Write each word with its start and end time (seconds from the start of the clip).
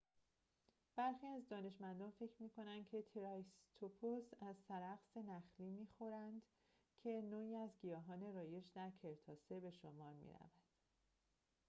برخی 0.97 1.41
دانشمندان 1.49 2.11
فکر 2.19 2.43
می‌کنند 2.43 2.87
که 2.89 3.01
تریسراتوپس 3.01 4.33
از 4.41 4.55
سرخس 4.67 5.17
نخلی 5.17 5.69
می‌خوردند 5.69 6.41
که 6.99 7.09
نوعی 7.21 7.55
از 7.55 7.69
گیاهان 7.81 8.33
رایج 8.35 8.63
در 8.75 8.91
کرتاسه 9.03 9.59
به 9.59 9.71
شمار 9.71 10.13
می‌رود 10.13 10.51